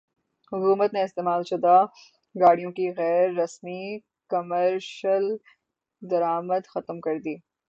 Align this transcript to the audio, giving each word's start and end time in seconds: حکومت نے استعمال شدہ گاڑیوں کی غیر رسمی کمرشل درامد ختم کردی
حکومت 0.51 0.93
نے 0.93 1.01
استعمال 1.03 1.43
شدہ 1.43 1.75
گاڑیوں 2.35 2.71
کی 2.71 2.89
غیر 2.97 3.29
رسمی 3.37 3.81
کمرشل 4.29 5.25
درامد 6.01 6.63
ختم 6.67 6.99
کردی 6.99 7.35